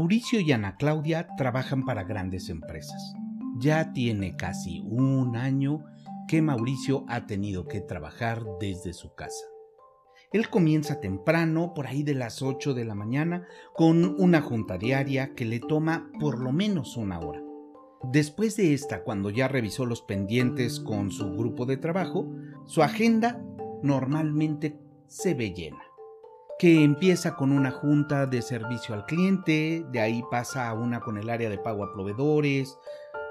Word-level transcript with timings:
Mauricio 0.00 0.40
y 0.40 0.50
Ana 0.50 0.78
Claudia 0.78 1.28
trabajan 1.36 1.84
para 1.84 2.04
grandes 2.04 2.48
empresas. 2.48 3.12
Ya 3.58 3.92
tiene 3.92 4.34
casi 4.34 4.80
un 4.80 5.36
año 5.36 5.84
que 6.26 6.40
Mauricio 6.40 7.04
ha 7.06 7.26
tenido 7.26 7.68
que 7.68 7.82
trabajar 7.82 8.42
desde 8.58 8.94
su 8.94 9.14
casa. 9.14 9.44
Él 10.32 10.48
comienza 10.48 11.00
temprano, 11.00 11.74
por 11.74 11.86
ahí 11.86 12.02
de 12.02 12.14
las 12.14 12.40
8 12.40 12.72
de 12.72 12.86
la 12.86 12.94
mañana, 12.94 13.46
con 13.74 14.18
una 14.18 14.40
junta 14.40 14.78
diaria 14.78 15.34
que 15.34 15.44
le 15.44 15.60
toma 15.60 16.10
por 16.18 16.40
lo 16.40 16.50
menos 16.50 16.96
una 16.96 17.20
hora. 17.20 17.42
Después 18.02 18.56
de 18.56 18.72
esta, 18.72 19.04
cuando 19.04 19.28
ya 19.28 19.48
revisó 19.48 19.84
los 19.84 20.00
pendientes 20.00 20.80
con 20.80 21.10
su 21.10 21.30
grupo 21.36 21.66
de 21.66 21.76
trabajo, 21.76 22.26
su 22.64 22.82
agenda 22.82 23.38
normalmente 23.82 24.80
se 25.08 25.34
ve 25.34 25.52
llena. 25.52 25.89
Que 26.60 26.84
empieza 26.84 27.36
con 27.36 27.52
una 27.52 27.70
junta 27.70 28.26
de 28.26 28.42
servicio 28.42 28.94
al 28.94 29.06
cliente, 29.06 29.82
de 29.90 29.98
ahí 29.98 30.22
pasa 30.30 30.68
a 30.68 30.74
una 30.74 31.00
con 31.00 31.16
el 31.16 31.30
área 31.30 31.48
de 31.48 31.56
pago 31.56 31.82
a 31.82 31.94
proveedores, 31.94 32.76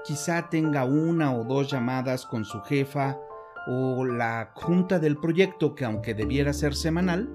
quizá 0.04 0.48
tenga 0.50 0.84
una 0.84 1.32
o 1.32 1.44
dos 1.44 1.70
llamadas 1.70 2.26
con 2.26 2.44
su 2.44 2.60
jefa 2.62 3.20
o 3.68 4.04
la 4.04 4.50
junta 4.56 4.98
del 4.98 5.16
proyecto 5.16 5.76
que 5.76 5.84
aunque 5.84 6.12
debiera 6.12 6.52
ser 6.52 6.74
semanal, 6.74 7.30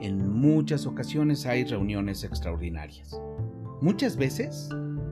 en 0.00 0.30
muchas 0.30 0.86
ocasiones 0.86 1.44
hay 1.44 1.64
reuniones 1.64 2.22
extraordinarias. 2.22 3.20
Muchas 3.80 4.16
veces 4.16 4.68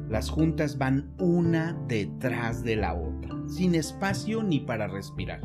las 0.09 0.31
juntas 0.31 0.78
van 0.78 1.12
una 1.19 1.77
detrás 1.89 2.62
de 2.62 2.77
la 2.77 2.94
otra, 2.94 3.34
sin 3.48 3.75
espacio 3.75 4.44
ni 4.44 4.61
para 4.61 4.87
respirar. 4.87 5.41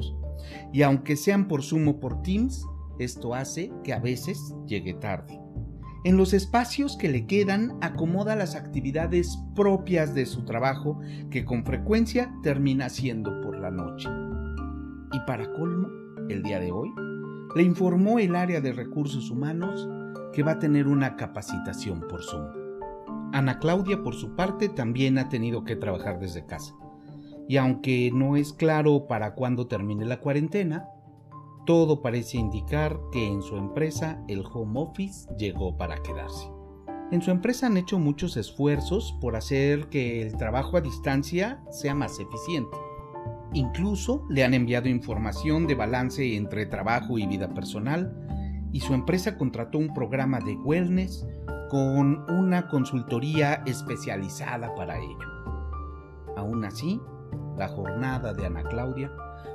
Y 0.71 0.83
aunque 0.83 1.15
sean 1.15 1.47
por 1.47 1.63
Zoom 1.63 1.91
por 1.99 2.21
Teams, 2.21 2.67
esto 2.99 3.33
hace 3.33 3.71
que 3.83 3.93
a 3.93 3.99
veces 3.99 4.53
llegue 4.67 4.93
tarde. 4.93 5.39
En 6.05 6.17
los 6.17 6.33
espacios 6.33 6.97
que 6.97 7.09
le 7.09 7.25
quedan 7.25 7.77
acomoda 7.81 8.35
las 8.35 8.55
actividades 8.55 9.39
propias 9.55 10.13
de 10.13 10.27
su 10.27 10.45
trabajo 10.45 10.99
que 11.31 11.45
con 11.45 11.65
frecuencia 11.65 12.31
termina 12.43 12.85
haciendo 12.85 13.41
por 13.41 13.57
la 13.57 13.71
noche. 13.71 14.07
Y 15.11 15.19
para 15.25 15.51
colmo, 15.53 15.87
el 16.29 16.43
día 16.43 16.59
de 16.59 16.71
hoy, 16.71 16.91
le 17.55 17.63
informó 17.63 18.19
el 18.19 18.35
área 18.35 18.61
de 18.61 18.73
recursos 18.73 19.31
humanos 19.31 19.89
que 20.31 20.43
va 20.43 20.51
a 20.51 20.59
tener 20.59 20.87
una 20.87 21.15
capacitación 21.15 22.01
por 22.07 22.21
Zoom. 22.21 22.65
Ana 23.33 23.57
Claudia, 23.57 24.03
por 24.03 24.13
su 24.13 24.35
parte, 24.35 24.69
también 24.69 25.17
ha 25.17 25.29
tenido 25.29 25.63
que 25.63 25.75
trabajar 25.75 26.19
desde 26.19 26.45
casa. 26.45 26.75
Y 27.47 27.57
aunque 27.57 28.11
no 28.13 28.37
es 28.37 28.53
claro 28.53 29.07
para 29.07 29.33
cuándo 29.33 29.67
termine 29.67 30.05
la 30.05 30.19
cuarentena, 30.19 30.87
todo 31.65 32.01
parece 32.01 32.37
indicar 32.37 32.99
que 33.11 33.27
en 33.27 33.41
su 33.41 33.57
empresa 33.57 34.23
el 34.27 34.43
home 34.45 34.79
office 34.79 35.27
llegó 35.37 35.77
para 35.77 35.97
quedarse. 35.97 36.49
En 37.11 37.21
su 37.21 37.31
empresa 37.31 37.67
han 37.67 37.77
hecho 37.77 37.99
muchos 37.99 38.37
esfuerzos 38.37 39.15
por 39.21 39.35
hacer 39.35 39.89
que 39.89 40.21
el 40.21 40.37
trabajo 40.37 40.77
a 40.77 40.81
distancia 40.81 41.63
sea 41.69 41.93
más 41.93 42.19
eficiente. 42.19 42.77
Incluso 43.53 44.25
le 44.29 44.43
han 44.43 44.53
enviado 44.53 44.89
información 44.89 45.67
de 45.67 45.75
balance 45.75 46.35
entre 46.35 46.65
trabajo 46.65 47.17
y 47.17 47.27
vida 47.27 47.53
personal 47.53 48.13
y 48.71 48.79
su 48.79 48.93
empresa 48.93 49.37
contrató 49.37 49.77
un 49.77 49.93
programa 49.93 50.39
de 50.39 50.55
wellness 50.55 51.25
con 51.69 52.29
una 52.29 52.67
consultoría 52.67 53.63
especializada 53.65 54.73
para 54.75 54.99
ello. 54.99 55.17
Aún 56.35 56.65
así, 56.65 56.99
la 57.57 57.67
jornada 57.69 58.33
de 58.33 58.45
Ana 58.45 58.63
Claudia 58.63 59.11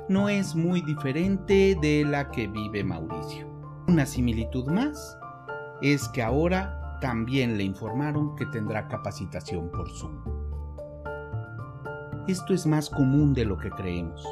no 0.09 0.29
es 0.29 0.55
muy 0.55 0.81
diferente 0.81 1.77
de 1.81 2.03
la 2.05 2.29
que 2.29 2.47
vive 2.47 2.83
Mauricio. 2.83 3.47
Una 3.87 4.05
similitud 4.05 4.67
más 4.67 5.17
es 5.81 6.07
que 6.09 6.21
ahora 6.21 6.99
también 7.01 7.57
le 7.57 7.63
informaron 7.63 8.35
que 8.35 8.45
tendrá 8.47 8.87
capacitación 8.87 9.69
por 9.71 9.89
Zoom. 9.89 10.13
Esto 12.27 12.53
es 12.53 12.67
más 12.67 12.89
común 12.89 13.33
de 13.33 13.45
lo 13.45 13.57
que 13.57 13.71
creemos. 13.71 14.23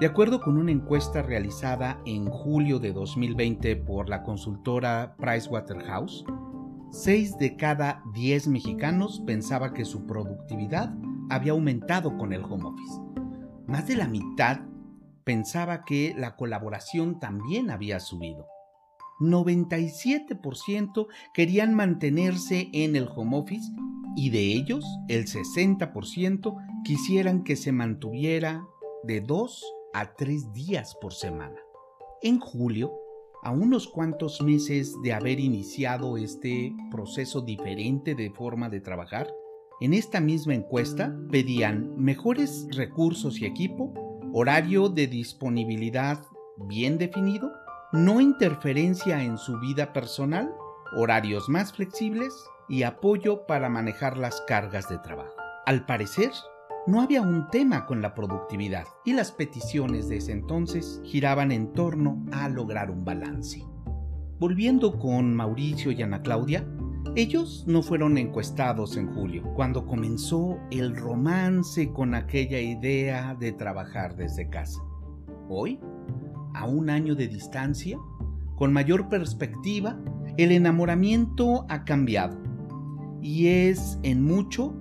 De 0.00 0.06
acuerdo 0.06 0.40
con 0.40 0.58
una 0.58 0.72
encuesta 0.72 1.22
realizada 1.22 2.00
en 2.04 2.26
julio 2.26 2.78
de 2.78 2.92
2020 2.92 3.76
por 3.76 4.08
la 4.08 4.22
consultora 4.22 5.14
Pricewaterhouse, 5.16 6.24
6 6.90 7.38
de 7.38 7.56
cada 7.56 8.02
10 8.12 8.48
mexicanos 8.48 9.22
pensaba 9.24 9.72
que 9.72 9.84
su 9.84 10.04
productividad 10.06 10.92
había 11.30 11.52
aumentado 11.52 12.18
con 12.18 12.32
el 12.32 12.42
home 12.44 12.64
office. 12.64 13.00
Más 13.66 13.86
de 13.86 13.96
la 13.96 14.08
mitad 14.08 14.60
pensaba 15.24 15.84
que 15.84 16.14
la 16.16 16.36
colaboración 16.36 17.18
también 17.20 17.70
había 17.70 18.00
subido. 18.00 18.46
97% 19.20 21.06
querían 21.32 21.74
mantenerse 21.74 22.68
en 22.72 22.96
el 22.96 23.08
home 23.14 23.38
office 23.38 23.70
y 24.16 24.30
de 24.30 24.40
ellos 24.40 24.84
el 25.08 25.26
60% 25.26 26.56
quisieran 26.84 27.44
que 27.44 27.56
se 27.56 27.72
mantuviera 27.72 28.64
de 29.04 29.20
dos 29.20 29.64
a 29.94 30.14
tres 30.14 30.52
días 30.52 30.96
por 31.00 31.12
semana. 31.12 31.56
En 32.22 32.38
julio, 32.38 32.92
a 33.42 33.50
unos 33.50 33.88
cuantos 33.88 34.40
meses 34.40 34.94
de 35.02 35.12
haber 35.12 35.40
iniciado 35.40 36.16
este 36.16 36.72
proceso 36.90 37.40
diferente 37.40 38.14
de 38.14 38.30
forma 38.30 38.68
de 38.68 38.80
trabajar, 38.80 39.32
en 39.80 39.94
esta 39.94 40.20
misma 40.20 40.54
encuesta 40.54 41.16
pedían 41.30 41.96
mejores 41.96 42.68
recursos 42.70 43.40
y 43.40 43.46
equipo, 43.46 43.92
horario 44.32 44.88
de 44.88 45.06
disponibilidad 45.06 46.18
bien 46.56 46.96
definido, 46.96 47.52
no 47.92 48.20
interferencia 48.20 49.22
en 49.22 49.36
su 49.36 49.58
vida 49.60 49.92
personal, 49.92 50.50
horarios 50.96 51.48
más 51.48 51.72
flexibles 51.72 52.32
y 52.68 52.84
apoyo 52.84 53.46
para 53.46 53.68
manejar 53.68 54.16
las 54.16 54.40
cargas 54.42 54.88
de 54.88 54.98
trabajo. 54.98 55.34
Al 55.66 55.84
parecer, 55.84 56.30
no 56.86 57.02
había 57.02 57.20
un 57.20 57.48
tema 57.50 57.84
con 57.84 58.00
la 58.00 58.14
productividad 58.14 58.86
y 59.04 59.12
las 59.12 59.32
peticiones 59.32 60.08
de 60.08 60.16
ese 60.16 60.32
entonces 60.32 61.00
giraban 61.04 61.52
en 61.52 61.72
torno 61.74 62.24
a 62.32 62.48
lograr 62.48 62.90
un 62.90 63.04
balance. 63.04 63.62
Volviendo 64.38 64.98
con 64.98 65.34
Mauricio 65.34 65.92
y 65.92 66.02
Ana 66.02 66.22
Claudia, 66.22 66.66
ellos 67.14 67.64
no 67.66 67.82
fueron 67.82 68.16
encuestados 68.16 68.96
en 68.96 69.12
julio, 69.12 69.42
cuando 69.54 69.86
comenzó 69.86 70.58
el 70.70 70.96
romance 70.96 71.90
con 71.92 72.14
aquella 72.14 72.60
idea 72.60 73.34
de 73.34 73.52
trabajar 73.52 74.16
desde 74.16 74.48
casa. 74.48 74.80
Hoy, 75.48 75.78
a 76.54 76.66
un 76.66 76.88
año 76.88 77.14
de 77.14 77.28
distancia, 77.28 77.98
con 78.56 78.72
mayor 78.72 79.08
perspectiva, 79.08 79.98
el 80.38 80.52
enamoramiento 80.52 81.66
ha 81.68 81.84
cambiado 81.84 82.38
y 83.20 83.48
es 83.48 83.98
en 84.02 84.24
mucho 84.24 84.74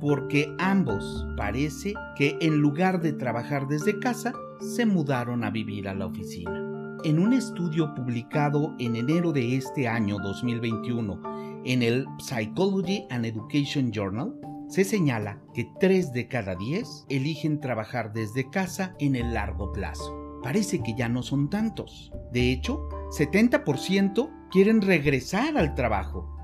porque 0.00 0.54
ambos 0.58 1.26
parece 1.36 1.94
que 2.16 2.36
en 2.40 2.58
lugar 2.58 3.00
de 3.00 3.12
trabajar 3.12 3.66
desde 3.68 3.98
casa, 3.98 4.34
se 4.60 4.86
mudaron 4.86 5.44
a 5.44 5.50
vivir 5.50 5.88
a 5.88 5.94
la 5.94 6.06
oficina. 6.06 6.98
En 7.04 7.18
un 7.18 7.32
estudio 7.32 7.94
publicado 7.94 8.74
en 8.78 8.96
enero 8.96 9.32
de 9.32 9.56
este 9.56 9.88
año 9.88 10.18
2021 10.18 11.33
en 11.64 11.82
el 11.82 12.06
Psychology 12.18 13.06
and 13.10 13.26
Education 13.26 13.90
Journal, 13.92 14.34
se 14.68 14.84
señala 14.84 15.40
que 15.54 15.70
3 15.80 16.12
de 16.12 16.28
cada 16.28 16.54
10 16.54 17.06
eligen 17.08 17.60
trabajar 17.60 18.12
desde 18.12 18.50
casa 18.50 18.94
en 18.98 19.16
el 19.16 19.34
largo 19.34 19.72
plazo. 19.72 20.40
Parece 20.42 20.82
que 20.82 20.94
ya 20.94 21.08
no 21.08 21.22
son 21.22 21.48
tantos. 21.48 22.12
De 22.32 22.52
hecho, 22.52 22.88
70% 23.10 24.48
quieren 24.50 24.82
regresar 24.82 25.56
al 25.56 25.74
trabajo 25.74 26.36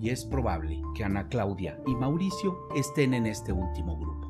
y 0.00 0.10
es 0.10 0.24
probable 0.24 0.80
que 0.94 1.04
Ana 1.04 1.28
Claudia 1.28 1.80
y 1.86 1.94
Mauricio 1.94 2.56
estén 2.76 3.14
en 3.14 3.26
este 3.26 3.52
último 3.52 3.98
grupo. 3.98 4.28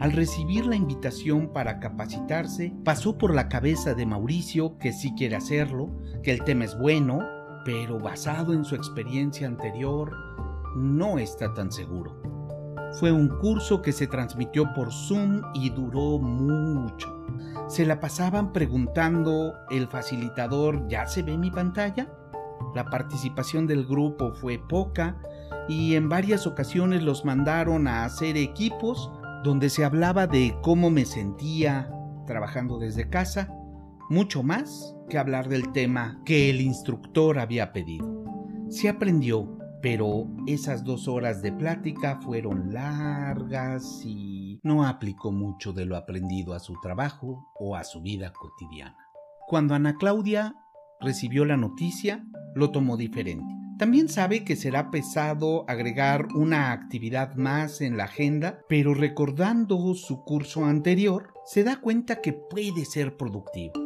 Al 0.00 0.12
recibir 0.12 0.66
la 0.66 0.76
invitación 0.76 1.52
para 1.52 1.78
capacitarse, 1.78 2.74
pasó 2.84 3.16
por 3.16 3.32
la 3.34 3.48
cabeza 3.48 3.94
de 3.94 4.04
Mauricio 4.04 4.76
que 4.78 4.92
sí 4.92 5.14
quiere 5.16 5.36
hacerlo, 5.36 5.90
que 6.22 6.32
el 6.32 6.42
tema 6.42 6.64
es 6.64 6.76
bueno, 6.76 7.20
pero 7.64 7.98
basado 7.98 8.52
en 8.52 8.64
su 8.64 8.74
experiencia 8.74 9.46
anterior, 9.46 10.16
no 10.76 11.18
está 11.18 11.52
tan 11.54 11.70
seguro. 11.70 12.16
Fue 12.98 13.10
un 13.10 13.28
curso 13.28 13.80
que 13.80 13.92
se 13.92 14.06
transmitió 14.06 14.72
por 14.74 14.92
Zoom 14.92 15.42
y 15.54 15.70
duró 15.70 16.18
mucho. 16.18 17.24
Se 17.68 17.86
la 17.86 18.00
pasaban 18.00 18.52
preguntando 18.52 19.54
el 19.70 19.88
facilitador, 19.88 20.86
¿ya 20.88 21.06
se 21.06 21.22
ve 21.22 21.38
mi 21.38 21.50
pantalla? 21.50 22.12
La 22.74 22.84
participación 22.84 23.66
del 23.66 23.86
grupo 23.86 24.32
fue 24.32 24.58
poca 24.58 25.16
y 25.68 25.94
en 25.94 26.08
varias 26.08 26.46
ocasiones 26.46 27.02
los 27.02 27.24
mandaron 27.24 27.86
a 27.86 28.04
hacer 28.04 28.36
equipos 28.36 29.10
donde 29.42 29.70
se 29.70 29.84
hablaba 29.84 30.26
de 30.26 30.56
cómo 30.62 30.90
me 30.90 31.04
sentía 31.04 31.90
trabajando 32.26 32.78
desde 32.78 33.08
casa, 33.08 33.48
mucho 34.12 34.42
más 34.42 34.94
que 35.08 35.16
hablar 35.16 35.48
del 35.48 35.72
tema 35.72 36.20
que 36.26 36.50
el 36.50 36.60
instructor 36.60 37.38
había 37.38 37.72
pedido. 37.72 38.06
Se 38.68 38.90
aprendió, 38.90 39.58
pero 39.80 40.28
esas 40.46 40.84
dos 40.84 41.08
horas 41.08 41.40
de 41.40 41.50
plática 41.50 42.20
fueron 42.20 42.74
largas 42.74 44.02
y 44.04 44.60
no 44.64 44.86
aplicó 44.86 45.32
mucho 45.32 45.72
de 45.72 45.86
lo 45.86 45.96
aprendido 45.96 46.52
a 46.52 46.60
su 46.60 46.78
trabajo 46.82 47.48
o 47.58 47.74
a 47.74 47.84
su 47.84 48.02
vida 48.02 48.34
cotidiana. 48.34 48.98
Cuando 49.48 49.74
Ana 49.74 49.96
Claudia 49.96 50.56
recibió 51.00 51.46
la 51.46 51.56
noticia, 51.56 52.22
lo 52.54 52.70
tomó 52.70 52.98
diferente. 52.98 53.46
También 53.78 54.10
sabe 54.10 54.44
que 54.44 54.56
será 54.56 54.90
pesado 54.90 55.64
agregar 55.68 56.28
una 56.34 56.72
actividad 56.72 57.34
más 57.34 57.80
en 57.80 57.96
la 57.96 58.04
agenda, 58.04 58.58
pero 58.68 58.92
recordando 58.92 59.94
su 59.94 60.22
curso 60.22 60.66
anterior, 60.66 61.32
se 61.46 61.64
da 61.64 61.80
cuenta 61.80 62.20
que 62.20 62.34
puede 62.34 62.84
ser 62.84 63.16
productivo. 63.16 63.81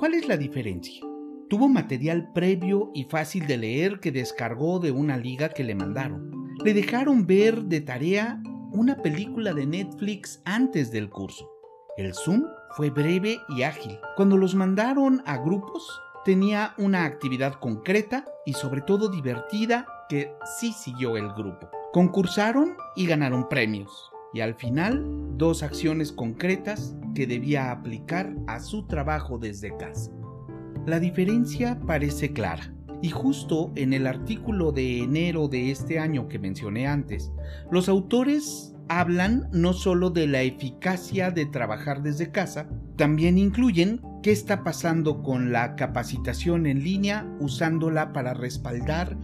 ¿Cuál 0.00 0.14
es 0.14 0.26
la 0.26 0.38
diferencia? 0.38 1.04
Tuvo 1.50 1.68
material 1.68 2.32
previo 2.32 2.90
y 2.94 3.04
fácil 3.04 3.46
de 3.46 3.58
leer 3.58 4.00
que 4.00 4.10
descargó 4.10 4.78
de 4.78 4.92
una 4.92 5.18
liga 5.18 5.50
que 5.50 5.62
le 5.62 5.74
mandaron. 5.74 6.56
Le 6.64 6.72
dejaron 6.72 7.26
ver 7.26 7.64
de 7.64 7.82
tarea 7.82 8.42
una 8.72 9.02
película 9.02 9.52
de 9.52 9.66
Netflix 9.66 10.40
antes 10.46 10.90
del 10.90 11.10
curso. 11.10 11.50
El 11.98 12.14
Zoom 12.14 12.46
fue 12.78 12.88
breve 12.88 13.40
y 13.50 13.62
ágil. 13.62 13.98
Cuando 14.16 14.38
los 14.38 14.54
mandaron 14.54 15.22
a 15.26 15.36
grupos, 15.36 15.86
tenía 16.24 16.72
una 16.78 17.04
actividad 17.04 17.60
concreta 17.60 18.24
y 18.46 18.54
sobre 18.54 18.80
todo 18.80 19.10
divertida 19.10 19.86
que 20.08 20.32
sí 20.58 20.72
siguió 20.72 21.18
el 21.18 21.30
grupo. 21.34 21.68
Concursaron 21.92 22.74
y 22.96 23.04
ganaron 23.04 23.50
premios. 23.50 24.10
Y 24.32 24.40
al 24.40 24.54
final, 24.54 25.04
dos 25.36 25.62
acciones 25.62 26.12
concretas 26.12 26.96
que 27.14 27.26
debía 27.26 27.72
aplicar 27.72 28.34
a 28.46 28.60
su 28.60 28.86
trabajo 28.86 29.38
desde 29.38 29.76
casa. 29.76 30.10
La 30.86 31.00
diferencia 31.00 31.78
parece 31.86 32.32
clara. 32.32 32.72
Y 33.02 33.10
justo 33.10 33.72
en 33.76 33.92
el 33.92 34.06
artículo 34.06 34.72
de 34.72 34.98
enero 34.98 35.48
de 35.48 35.70
este 35.70 35.98
año 35.98 36.28
que 36.28 36.38
mencioné 36.38 36.86
antes, 36.86 37.32
los 37.70 37.88
autores 37.88 38.74
hablan 38.88 39.48
no 39.52 39.72
solo 39.72 40.10
de 40.10 40.26
la 40.26 40.42
eficacia 40.42 41.30
de 41.30 41.46
trabajar 41.46 42.02
desde 42.02 42.30
casa, 42.30 42.68
también 42.96 43.38
incluyen 43.38 44.02
qué 44.22 44.32
está 44.32 44.64
pasando 44.64 45.22
con 45.22 45.52
la 45.52 45.76
capacitación 45.76 46.66
en 46.66 46.82
línea 46.84 47.26
usándola 47.40 48.12
para 48.12 48.34
respaldar 48.34 49.16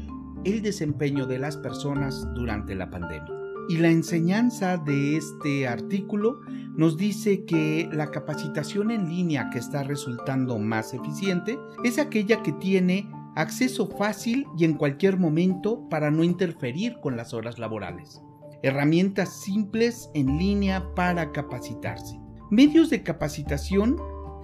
el 0.44 0.62
desempeño 0.62 1.26
de 1.26 1.38
las 1.38 1.56
personas 1.56 2.26
durante 2.35 2.75
la 2.75 2.88
pandemia. 2.88 3.35
Y 3.68 3.78
la 3.78 3.88
enseñanza 3.88 4.76
de 4.76 5.16
este 5.16 5.66
artículo 5.66 6.40
nos 6.76 6.96
dice 6.96 7.44
que 7.44 7.88
la 7.92 8.10
capacitación 8.10 8.90
en 8.90 9.08
línea 9.08 9.50
que 9.50 9.58
está 9.58 9.82
resultando 9.82 10.58
más 10.58 10.94
eficiente 10.94 11.58
es 11.82 11.98
aquella 11.98 12.42
que 12.42 12.52
tiene 12.52 13.10
acceso 13.34 13.86
fácil 13.86 14.46
y 14.56 14.64
en 14.64 14.74
cualquier 14.74 15.18
momento 15.18 15.88
para 15.88 16.10
no 16.10 16.22
interferir 16.22 16.96
con 17.02 17.16
las 17.16 17.34
horas 17.34 17.58
laborales. 17.58 18.22
Herramientas 18.62 19.40
simples 19.40 20.10
en 20.14 20.38
línea 20.38 20.94
para 20.94 21.32
capacitarse, 21.32 22.19
medios 22.50 22.88
de 22.90 23.02
capacitación 23.02 23.96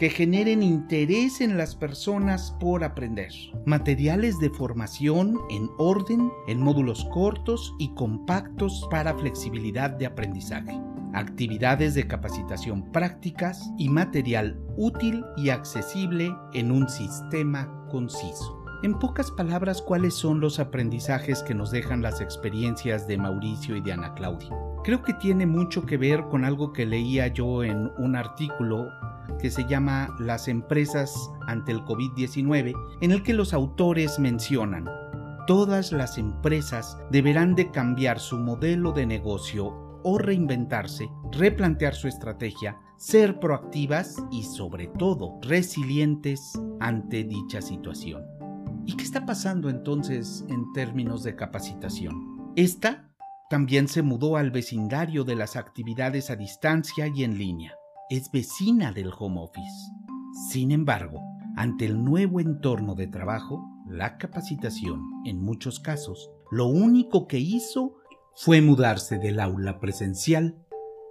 que 0.02 0.10
generen 0.10 0.64
interés 0.64 1.40
en 1.40 1.56
las 1.56 1.76
personas 1.76 2.56
por 2.58 2.82
aprender, 2.82 3.32
materiales 3.66 4.40
de 4.40 4.50
formación 4.50 5.38
en 5.49 5.70
orden, 5.78 6.28
en 6.49 6.60
módulos 6.60 7.06
cortos 7.12 7.72
y 7.78 7.94
compactos 7.94 8.88
para 8.90 9.14
flexibilidad 9.14 9.90
de 9.90 10.06
aprendizaje, 10.06 10.76
actividades 11.14 11.94
de 11.94 12.08
capacitación 12.08 12.90
prácticas 12.90 13.70
y 13.78 13.88
material 13.88 14.60
útil 14.76 15.25
y 15.37 15.50
accesible 15.50 16.34
en 16.52 16.72
un 16.72 16.88
sistema 16.88 17.87
conciso. 17.88 18.60
En 18.82 18.99
pocas 18.99 19.31
palabras, 19.31 19.81
¿cuáles 19.81 20.14
son 20.14 20.40
los 20.40 20.58
aprendizajes 20.58 21.44
que 21.44 21.54
nos 21.54 21.70
dejan 21.70 22.02
las 22.02 22.20
experiencias 22.20 23.06
de 23.06 23.19
Mauricio 23.19 23.76
y 23.76 23.81
de 23.81 23.93
Ana 23.93 24.14
Claudia? 24.14 24.50
Creo 24.82 25.04
que 25.04 25.14
tiene 25.14 25.46
mucho 25.46 25.87
que 25.87 25.96
ver 25.96 26.25
con 26.25 26.44
algo 26.44 26.72
que 26.72 26.87
leía 26.87 27.28
yo 27.28 27.62
en 27.62 27.93
un 27.99 28.16
artículo 28.16 28.88
que 29.40 29.50
se 29.50 29.66
llama 29.66 30.14
Las 30.19 30.48
empresas 30.48 31.12
ante 31.46 31.72
el 31.72 31.84
COVID-19, 31.84 32.74
en 33.00 33.10
el 33.10 33.22
que 33.22 33.34
los 33.34 33.52
autores 33.52 34.19
mencionan, 34.19 34.88
todas 35.46 35.92
las 35.92 36.19
empresas 36.19 36.98
deberán 37.10 37.54
de 37.54 37.70
cambiar 37.70 38.20
su 38.20 38.38
modelo 38.38 38.92
de 38.92 39.06
negocio 39.06 40.00
o 40.04 40.19
reinventarse, 40.19 41.10
replantear 41.32 41.94
su 41.94 42.08
estrategia, 42.08 42.78
ser 42.96 43.40
proactivas 43.40 44.16
y 44.30 44.44
sobre 44.44 44.86
todo 44.86 45.38
resilientes 45.42 46.52
ante 46.80 47.25
dicha 47.25 47.60
situación. 47.60 48.25
¿Y 48.86 48.96
qué 48.96 49.04
está 49.04 49.26
pasando 49.26 49.68
entonces 49.68 50.44
en 50.48 50.72
términos 50.72 51.22
de 51.22 51.36
capacitación? 51.36 52.52
Esta 52.56 53.08
también 53.48 53.86
se 53.86 54.02
mudó 54.02 54.36
al 54.36 54.50
vecindario 54.50 55.25
de 55.25 55.36
las 55.36 55.56
actividades 55.56 56.30
a 56.30 56.36
distancia 56.36 57.06
y 57.06 57.22
en 57.22 57.38
línea. 57.38 57.75
Es 58.12 58.31
vecina 58.31 58.93
del 58.93 59.11
home 59.19 59.41
office. 59.41 59.91
Sin 60.50 60.70
embargo, 60.70 61.19
ante 61.56 61.87
el 61.87 62.05
nuevo 62.05 62.41
entorno 62.41 62.94
de 62.94 63.06
trabajo, 63.06 63.67
la 63.88 64.19
capacitación, 64.19 65.00
en 65.25 65.43
muchos 65.43 65.81
casos, 65.81 66.31
lo 66.50 66.67
único 66.67 67.26
que 67.26 67.38
hizo 67.38 67.94
fue 68.35 68.61
mudarse 68.61 69.17
del 69.19 69.41
aula 69.41 69.81
presencial 69.81 70.62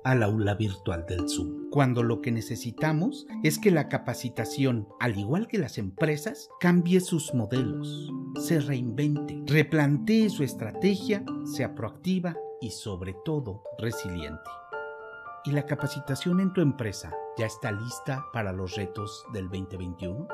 al 0.03 0.21
aula 0.21 0.53
virtual 0.53 1.07
del 1.07 1.27
Zoom, 1.27 1.71
cuando 1.71 2.03
lo 2.03 2.21
que 2.21 2.31
necesitamos 2.31 3.25
es 3.42 3.57
que 3.57 3.71
la 3.71 3.89
capacitación, 3.89 4.88
al 5.00 5.18
igual 5.18 5.48
que 5.48 5.57
las 5.57 5.80
empresas, 5.80 6.50
cambie 6.59 7.00
sus 7.00 7.33
modelos, 7.33 8.12
se 8.39 8.59
reinvente, 8.59 9.42
replantee 9.48 10.30
su 10.30 10.44
estrategia, 10.44 11.25
sea 11.45 11.74
proactiva 11.74 12.38
y 12.62 12.69
sobre 12.69 13.15
todo 13.25 13.63
resiliente. 13.80 14.60
¿Y 15.43 15.51
la 15.51 15.65
capacitación 15.65 16.39
en 16.39 16.53
tu 16.53 16.61
empresa 16.61 17.11
ya 17.35 17.47
está 17.47 17.71
lista 17.71 18.23
para 18.31 18.53
los 18.53 18.75
retos 18.75 19.25
del 19.33 19.49
2021? 19.49 20.27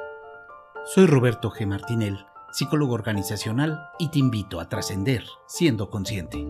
Soy 0.84 1.06
Roberto 1.06 1.50
G. 1.50 1.66
Martinel, 1.66 2.26
psicólogo 2.52 2.94
organizacional, 2.94 3.90
y 4.00 4.10
te 4.10 4.20
invito 4.20 4.60
a 4.60 4.68
trascender 4.68 5.24
siendo 5.46 5.90
consciente. 5.90 6.46